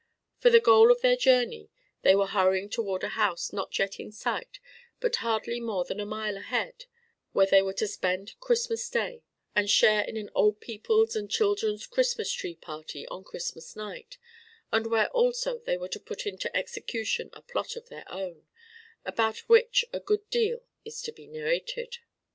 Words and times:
For 0.39 0.49
the 0.49 0.59
goal 0.59 0.91
of 0.91 1.01
their 1.01 1.15
journey 1.15 1.69
they 2.01 2.15
were 2.15 2.25
hurrying 2.25 2.69
toward 2.71 3.03
a 3.03 3.09
house 3.09 3.53
not 3.53 3.77
yet 3.77 3.99
in 3.99 4.11
sight 4.11 4.59
but 4.99 5.17
hardly 5.17 5.59
more 5.59 5.85
than 5.85 5.99
a 5.99 6.07
mile 6.07 6.37
ahead, 6.37 6.85
where 7.33 7.45
they 7.45 7.61
were 7.61 7.75
to 7.75 7.85
spend 7.87 8.33
Christmas 8.39 8.89
Day 8.89 9.21
and 9.55 9.69
share 9.69 10.01
in 10.03 10.17
an 10.17 10.31
old 10.33 10.59
people's 10.59 11.15
and 11.15 11.29
children's 11.29 11.85
Christmas 11.85 12.31
Tree 12.33 12.55
party 12.55 13.07
on 13.09 13.23
Christmas 13.23 13.75
Night 13.75 14.17
and 14.71 14.87
where 14.87 15.09
also 15.11 15.59
they 15.59 15.77
were 15.77 15.87
to 15.89 15.99
put 15.99 16.25
into 16.25 16.57
execution 16.57 17.29
a 17.33 17.43
plot 17.43 17.75
of 17.75 17.89
their 17.89 18.11
own: 18.11 18.47
about 19.05 19.47
which 19.47 19.85
a 19.93 19.99
good 19.99 20.27
deal 20.31 20.61
is 20.83 20.99
to 21.03 21.11
be 21.11 21.27
narrated. 21.27 21.99